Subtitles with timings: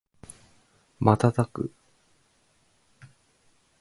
[0.99, 1.71] 瞬く